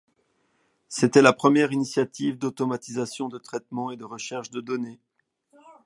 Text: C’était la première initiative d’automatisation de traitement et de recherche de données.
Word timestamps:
C’était 0.87 1.21
la 1.21 1.31
première 1.31 1.71
initiative 1.71 2.39
d’automatisation 2.39 3.29
de 3.29 3.37
traitement 3.37 3.91
et 3.91 3.97
de 3.97 4.03
recherche 4.03 4.49
de 4.49 4.59
données. 4.59 4.99